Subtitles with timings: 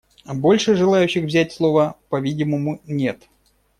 [0.33, 3.27] Больше желающих взять слово, по-видимому, нет.